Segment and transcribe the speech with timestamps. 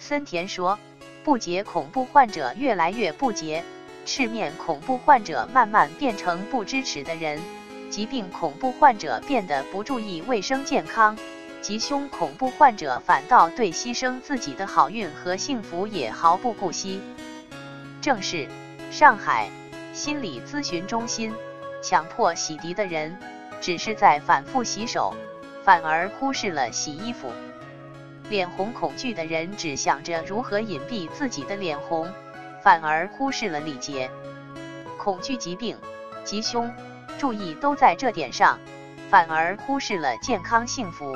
[0.00, 0.78] 森田说，
[1.22, 3.62] 不洁恐怖患者越来越不洁，
[4.06, 7.38] 赤面恐怖患者慢慢变成不支持的人，
[7.90, 11.16] 疾病恐怖患者变得不注意卫生健康，
[11.60, 17.02] 吉凶恐怖患者反倒对牺牲自己的好运和幸福也毫不顾惜。
[18.00, 18.48] 正是
[18.90, 19.50] 上海
[19.92, 21.32] 心理咨询中心
[21.82, 23.16] 强迫洗涤的人，
[23.60, 25.14] 只是在反复洗手，
[25.62, 27.30] 反而忽视了洗衣服。
[28.30, 32.08] 脸红恐惧的人只想着如何隐蔽自己的脸红，
[32.62, 34.08] 反而忽视了礼节。
[34.96, 35.76] 恐惧疾病、
[36.22, 36.72] 吉凶，
[37.18, 38.56] 注意都在这点上，
[39.10, 41.12] 反而忽视了健康幸福。